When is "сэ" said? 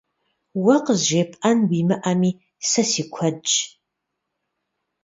2.69-2.83